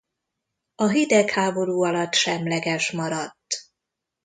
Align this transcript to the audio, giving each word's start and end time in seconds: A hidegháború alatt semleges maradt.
A 0.75 0.87
hidegháború 0.87 1.83
alatt 1.83 2.13
semleges 2.13 2.91
maradt. 2.91 3.71